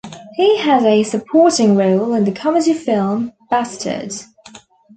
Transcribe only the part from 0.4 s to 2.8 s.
had a supporting role in the comedy